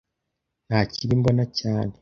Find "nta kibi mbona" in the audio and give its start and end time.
0.67-1.43